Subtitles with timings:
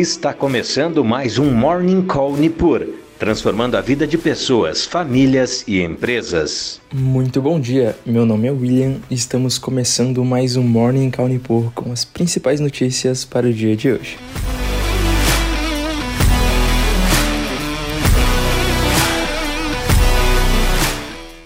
[0.00, 2.86] Está começando mais um Morning Call Nipur,
[3.18, 6.80] transformando a vida de pessoas, famílias e empresas.
[6.90, 11.70] Muito bom dia, meu nome é William e estamos começando mais um Morning Call Nipur
[11.74, 14.16] com as principais notícias para o dia de hoje.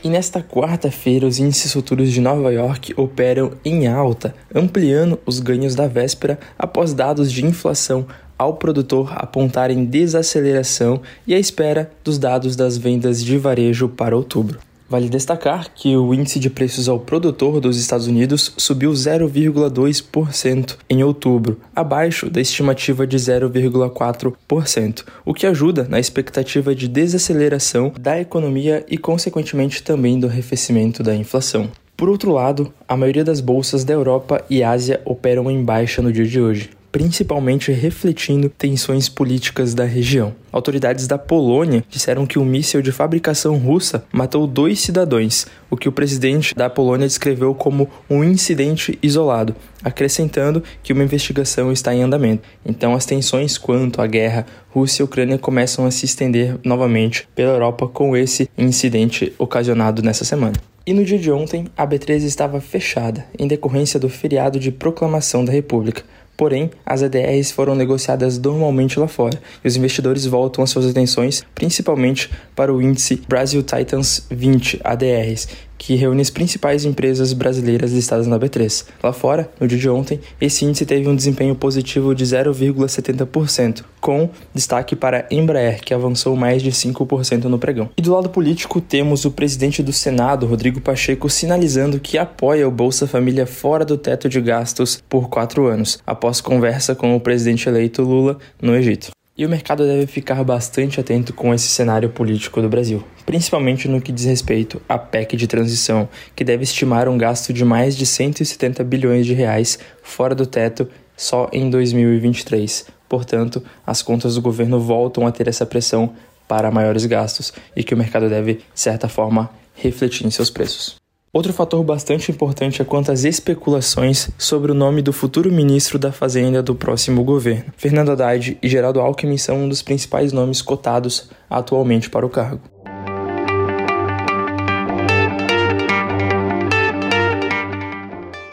[0.05, 5.75] E nesta quarta-feira, os índices futuros de Nova York operam em alta, ampliando os ganhos
[5.75, 8.07] da véspera após dados de inflação
[8.39, 14.59] ao produtor apontarem desaceleração e a espera dos dados das vendas de varejo para outubro.
[14.89, 21.03] Vale destacar que o índice de preços ao produtor dos Estados Unidos subiu 0,2% em
[21.03, 28.85] outubro, abaixo da estimativa de 0,4%, o que ajuda na expectativa de desaceleração da economia
[28.89, 31.71] e, consequentemente, também do arrefecimento da inflação.
[31.97, 36.13] Por outro lado, a maioria das bolsas da Europa e Ásia operam em baixa no
[36.13, 40.33] dia de hoje, principalmente refletindo tensões políticas da região.
[40.53, 45.89] Autoridades da Polônia disseram que um míssil de fabricação russa matou dois cidadãos, o que
[45.89, 52.05] o presidente da Polônia descreveu como um incidente isolado, acrescentando que uma investigação está em
[52.05, 52.49] andamento.
[52.65, 57.55] Então, as tensões quanto à guerra Rússia e Ucrânia começam a se estender novamente pela
[57.55, 60.55] Europa com esse incidente ocasionado nessa semana.
[60.87, 65.43] E no dia de ontem, a B3 estava fechada, em decorrência do feriado de proclamação
[65.43, 66.05] da República.
[66.37, 71.45] Porém, as ADRs foram negociadas normalmente lá fora e os investidores voltam as suas atenções
[71.55, 78.27] principalmente para o índice Brasil Titans 20 ADRs, que reúne as principais empresas brasileiras listadas
[78.27, 78.87] na B3.
[79.03, 84.31] Lá fora, no dia de ontem, esse índice teve um desempenho positivo de 0,70%, com
[84.55, 87.91] destaque para Embraer, que avançou mais de 5% no pregão.
[87.97, 92.71] E do lado político, temos o presidente do Senado, Rodrigo Pacheco, sinalizando que apoia o
[92.71, 97.69] Bolsa Família fora do teto de gastos por quatro anos, após conversa com o presidente
[97.69, 99.11] eleito Lula no Egito.
[99.37, 104.01] E o mercado deve ficar bastante atento com esse cenário político do Brasil, principalmente no
[104.01, 108.07] que diz respeito à PEC de transição, que deve estimar um gasto de mais de
[108.07, 112.87] 170 bilhões de reais fora do teto só em 2023.
[113.09, 116.15] Portanto, as contas do governo voltam a ter essa pressão
[116.47, 121.04] para maiores gastos e que o mercado deve, de certa forma, refletir em seus preços.
[121.35, 126.13] Outro fator bastante importante é quanto às especulações sobre o nome do futuro ministro da
[126.13, 127.73] Fazenda do próximo governo.
[127.77, 132.61] Fernando Haddad e Geraldo Alckmin são um dos principais nomes cotados atualmente para o cargo.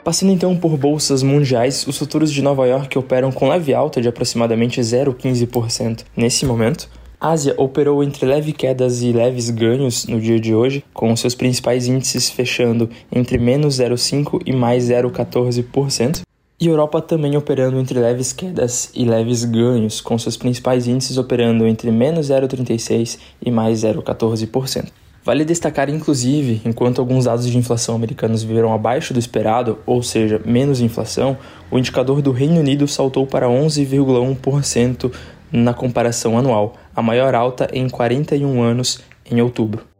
[0.03, 4.07] Passando então por bolsas mundiais, os futuros de Nova York operam com leve alta de
[4.07, 6.89] aproximadamente 0,15% nesse momento,
[7.21, 11.87] Ásia operou entre leve quedas e leves ganhos no dia de hoje, com seus principais
[11.87, 16.21] índices fechando entre menos 0,5% e mais 0,14%.
[16.59, 21.67] E Europa também operando entre leves quedas e leves ganhos, com seus principais índices operando
[21.67, 24.87] entre menos 0,36% e mais 0,14%.
[25.23, 30.41] Vale destacar, inclusive, enquanto alguns dados de inflação americanos viram abaixo do esperado, ou seja,
[30.43, 31.37] menos inflação,
[31.69, 35.11] o indicador do Reino Unido saltou para 11,1%
[35.51, 39.91] na comparação anual, a maior alta em 41 anos em outubro.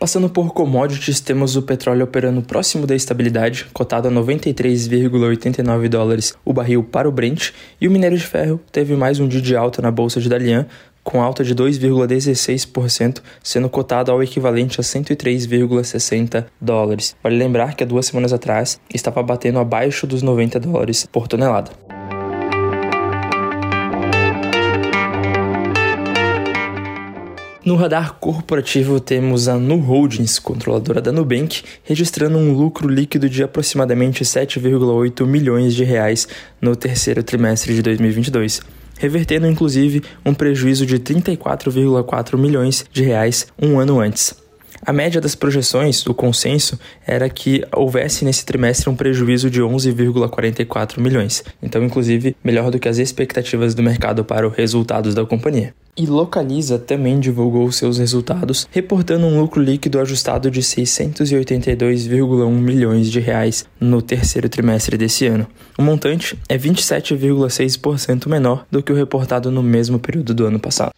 [0.00, 6.54] Passando por commodities, temos o petróleo operando próximo da estabilidade, cotado a 93,89 dólares o
[6.54, 9.82] barril para o Brent, e o minério de ferro teve mais um dia de alta
[9.82, 10.66] na bolsa de Dalian,
[11.02, 17.16] com alta de 2,16%, sendo cotado ao equivalente a 103,60 dólares.
[17.22, 21.70] Vale lembrar que há duas semanas atrás estava batendo abaixo dos 90 dólares por tonelada.
[27.62, 33.42] No radar corporativo temos a Nu Holdings, controladora da Nubank, registrando um lucro líquido de
[33.42, 36.26] aproximadamente 7,8 milhões de reais
[36.60, 43.80] no terceiro trimestre de 2022 revertendo inclusive um prejuízo de 34,4 milhões de reais um
[43.80, 44.39] ano antes.
[44.84, 50.98] A média das projeções, o consenso, era que houvesse nesse trimestre um prejuízo de 11,44
[50.98, 51.44] milhões.
[51.62, 55.74] Então, inclusive, melhor do que as expectativas do mercado para os resultados da companhia.
[55.96, 63.20] E Localiza também divulgou seus resultados, reportando um lucro líquido ajustado de 682,1 milhões de
[63.20, 65.46] reais no terceiro trimestre desse ano.
[65.76, 70.92] O montante é 27,6% menor do que o reportado no mesmo período do ano passado.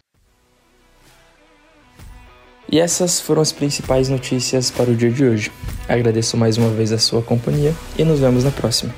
[2.73, 5.51] E essas foram as principais notícias para o dia de hoje.
[5.87, 8.91] Agradeço mais uma vez a sua companhia e nos vemos na próxima.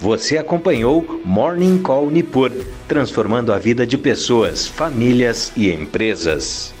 [0.00, 2.50] Você acompanhou Morning Call Nipur,
[2.88, 6.74] transformando a vida de pessoas, famílias e empresas.